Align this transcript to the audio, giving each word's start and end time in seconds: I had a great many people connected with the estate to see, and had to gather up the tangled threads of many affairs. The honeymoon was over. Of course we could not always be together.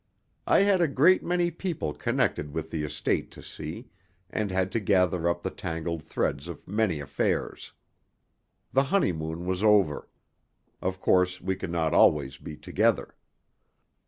I 0.47 0.61
had 0.61 0.81
a 0.81 0.87
great 0.87 1.21
many 1.23 1.51
people 1.51 1.93
connected 1.93 2.55
with 2.55 2.71
the 2.71 2.81
estate 2.83 3.29
to 3.33 3.43
see, 3.43 3.91
and 4.31 4.49
had 4.49 4.71
to 4.71 4.79
gather 4.79 5.29
up 5.29 5.43
the 5.43 5.51
tangled 5.51 6.01
threads 6.01 6.47
of 6.47 6.67
many 6.67 6.99
affairs. 6.99 7.73
The 8.73 8.85
honeymoon 8.85 9.45
was 9.45 9.61
over. 9.61 10.09
Of 10.81 10.99
course 10.99 11.39
we 11.39 11.55
could 11.55 11.69
not 11.69 11.93
always 11.93 12.37
be 12.39 12.57
together. 12.57 13.15